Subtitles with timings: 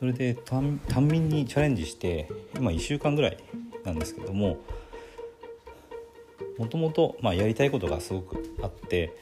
[0.00, 2.26] それで単民にチャレンジして
[2.56, 3.36] 今1週間ぐらい
[3.84, 4.56] なんですけども
[6.56, 9.14] もともとやりたいことがすごくあって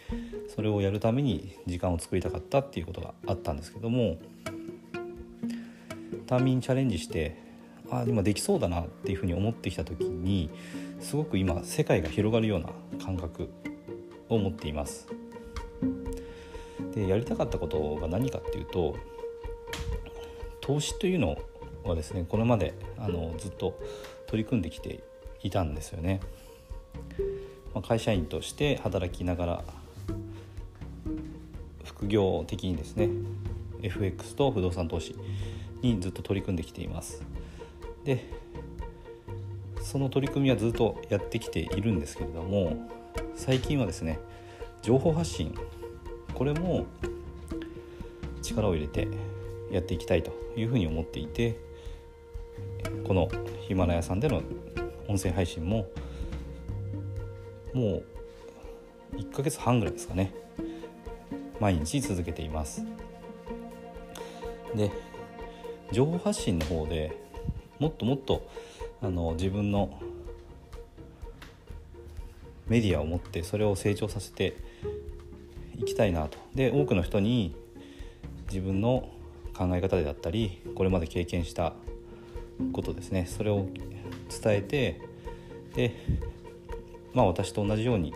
[0.55, 4.19] それをやるために時間を作りたかったっていうことがあったんですけども
[6.29, 7.37] 単民チャレンジして
[7.91, 10.49] あ今できそうだなっていうふうに思ってきた時に
[11.01, 12.69] すごく今世界が広がるような
[13.05, 13.51] 感覚
[14.29, 15.09] を持っています。
[16.95, 18.97] でやりたかったことが何かっていうと
[20.69, 21.39] 投資というの
[21.83, 23.81] はですねこれまであのずっと
[24.27, 25.03] 取り組んできて
[25.43, 26.21] いたんですよね。
[27.75, 29.65] まあ、会社員として働きながら
[31.85, 33.09] 副業的にですね
[33.81, 35.17] FX と不動産投資
[35.81, 37.23] にずっと取り組んできています。
[38.05, 38.27] で
[39.81, 42.91] その取り組みはずっとやってきているんですけれども
[43.37, 44.19] 最近はですね
[44.83, 45.55] 情報発信
[46.35, 46.85] これも
[48.43, 49.09] 力を入れて
[49.71, 51.57] やっていきたいというふうに思っていて
[53.07, 53.29] この
[53.67, 54.43] ヒマラヤさんでの
[55.09, 55.87] 音声配信も
[57.73, 58.03] も
[59.13, 60.35] う1ヶ月半ぐらいですかね。
[61.61, 62.85] 毎日続けています。
[64.75, 64.91] で
[65.93, 67.17] 情報発信の方で
[67.79, 68.47] もっともっと
[69.01, 69.99] あの自分の
[72.67, 74.57] メディアを持ってそれを成長させて
[75.79, 76.39] いきたいなと。
[76.55, 77.57] で多くの人に
[78.49, 79.09] 自分の
[79.59, 81.75] 考え方であったりこれまで経験した
[82.73, 83.27] ことですね。
[83.27, 83.67] それを
[84.43, 85.01] 伝えて
[85.75, 85.95] で
[87.13, 88.15] まあ私と同じように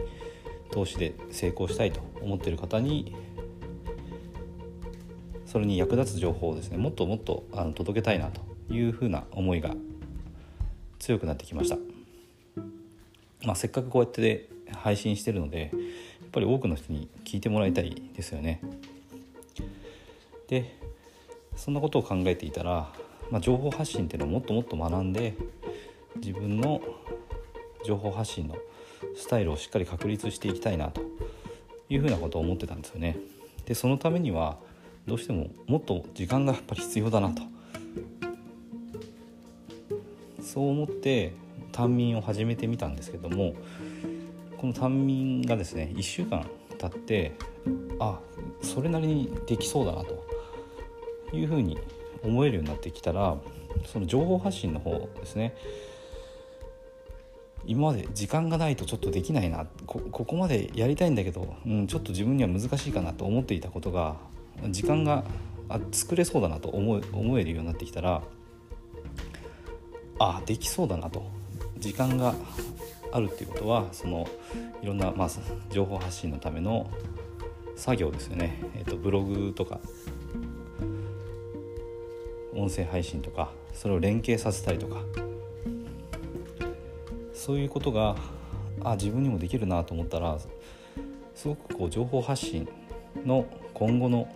[0.71, 3.15] 投資で成功したいと思っている方に
[5.47, 8.41] それに役立つ情報をですねもっともっとあの届けたいなと
[8.73, 9.75] いうふうな思いが
[10.99, 11.77] 強くなってきました、
[13.45, 15.71] まあ、せっかくこうやって配信してるのでやっ
[16.31, 18.63] ぱり多くの人に聞いてもらいたいですよね。
[20.49, 20.82] で
[21.63, 22.89] そんなことを考えていたら、
[23.31, 25.37] まあ、情報発信っていうのをもっともっと学んで
[26.17, 26.81] 自分の
[27.87, 28.57] 情報発信の
[29.17, 31.03] スタイルをしっかり確立していきたいなと
[31.89, 33.17] いうふうなことを思ってたんですよね。
[33.65, 34.57] でそのためには
[35.07, 37.43] どうしてももっと時間がやっぱり必要だなと
[40.43, 41.33] そう思って
[41.71, 43.55] 単民を始めてみたんですけども
[44.59, 46.45] この単民がですね1週間
[46.77, 47.37] 経って
[48.01, 48.19] あ
[48.63, 50.32] それなりにできそうだなと
[51.33, 51.79] いうふうに
[52.23, 53.37] 思えるようになってきたら
[53.87, 55.55] その情報発信の方ですね。
[57.65, 59.67] 今まで時間がないとちょっとできないな。
[59.87, 64.17] ここまでやりたいんだけど、うん、ちょっと自分には難しいかなと思っていたことが
[64.71, 65.25] 時間が
[65.69, 68.23] あ作れそうだなと思思えるようになってきたら
[70.19, 71.23] あできそうだなと。
[71.79, 72.35] 時間が
[73.11, 74.27] あるっていうことはその
[74.83, 75.29] いろんな、まあ、
[75.71, 76.89] 情報発信のための
[77.77, 79.81] 作業ですよね、えーと、ブログとか
[82.55, 85.03] 音声配信とかそれを連携させたりとか。
[87.43, 88.15] そういうことが
[88.85, 90.39] あ自分にもできるなと思ったら
[91.35, 92.69] すごくこう情報発信
[93.25, 94.29] の今後の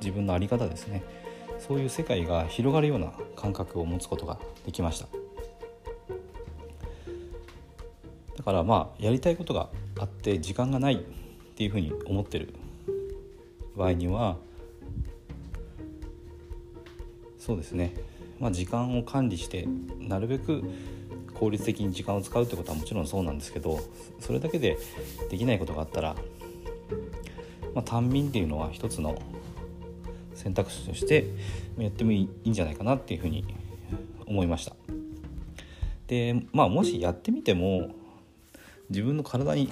[0.00, 1.02] 自分の在り方ですね。
[1.58, 5.08] そういう世界が広がるような感覚を持つことができました。
[8.36, 9.68] だからまあやりたいことが
[9.98, 10.98] あって時間がないっ
[11.56, 12.54] ていうふうに思ってる
[13.76, 14.38] 場合には
[17.44, 17.92] そうですね、
[18.40, 19.68] まあ、時間を管理して
[19.98, 20.62] なるべく
[21.34, 23.80] 効率的に時間を使うってことはもちろんそうなんですけど
[24.18, 24.78] それだけで
[25.28, 26.16] できないことがあったら、
[27.74, 29.20] まあ、単民っていうのは一つの
[30.34, 31.26] 選択肢として
[31.76, 33.44] やってもいいんじゃないかなっていうふうに
[34.26, 34.74] 思いました。
[36.06, 37.90] でまあもしやってみても
[38.88, 39.70] 自分の体に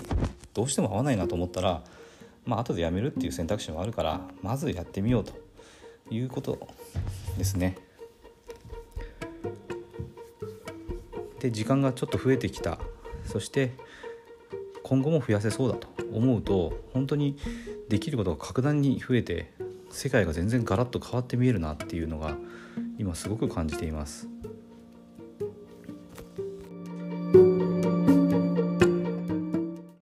[0.52, 1.82] どうしても合わないなと思ったら
[2.44, 5.51] まあ後でやめるっていう選択肢もあるからまずやってみようと。
[6.12, 6.58] いうこと
[7.38, 7.76] ですね
[11.40, 12.78] で時間がちょっと増えてきた
[13.26, 13.72] そして
[14.82, 17.36] 今後も増やせそうだと思うと本当に
[17.88, 19.52] できることが格段に増えて
[19.90, 22.36] 世界が全然ガラッと変わって見えるなっていうのが
[22.98, 24.28] 今すごく感じています。